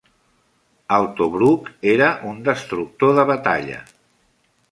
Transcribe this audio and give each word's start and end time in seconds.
El 0.95 1.03
"Tobruk" 1.19 1.67
era 1.91 2.09
un 2.31 2.41
destructor 2.49 3.15
de 3.19 3.27
batalla. 3.33 3.79